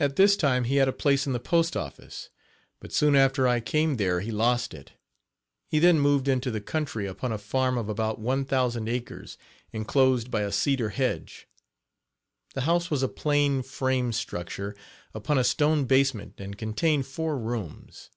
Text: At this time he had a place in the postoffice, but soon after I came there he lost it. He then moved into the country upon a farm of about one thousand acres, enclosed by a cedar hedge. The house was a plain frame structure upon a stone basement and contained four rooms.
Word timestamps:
At 0.00 0.16
this 0.16 0.36
time 0.36 0.64
he 0.64 0.78
had 0.78 0.88
a 0.88 0.92
place 0.92 1.28
in 1.28 1.32
the 1.32 1.38
postoffice, 1.38 2.28
but 2.80 2.92
soon 2.92 3.14
after 3.14 3.46
I 3.46 3.60
came 3.60 3.98
there 3.98 4.18
he 4.18 4.32
lost 4.32 4.74
it. 4.74 4.94
He 5.68 5.78
then 5.78 6.00
moved 6.00 6.26
into 6.26 6.50
the 6.50 6.60
country 6.60 7.06
upon 7.06 7.30
a 7.30 7.38
farm 7.38 7.78
of 7.78 7.88
about 7.88 8.18
one 8.18 8.44
thousand 8.44 8.88
acres, 8.88 9.38
enclosed 9.72 10.28
by 10.28 10.40
a 10.40 10.50
cedar 10.50 10.88
hedge. 10.88 11.46
The 12.54 12.62
house 12.62 12.90
was 12.90 13.04
a 13.04 13.08
plain 13.08 13.62
frame 13.62 14.10
structure 14.12 14.74
upon 15.14 15.38
a 15.38 15.44
stone 15.44 15.84
basement 15.84 16.34
and 16.40 16.58
contained 16.58 17.06
four 17.06 17.38
rooms. 17.38 18.10